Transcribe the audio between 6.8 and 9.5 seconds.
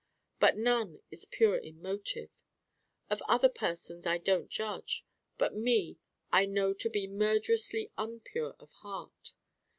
be murderously un pure of heart.